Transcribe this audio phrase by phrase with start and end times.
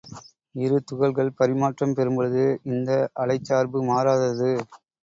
[0.55, 2.89] இரு துகள்கள் பரிமாற்றம் பெறும்பொழுது இந்த
[3.21, 4.51] அலைச் சார்பு மாறாதது.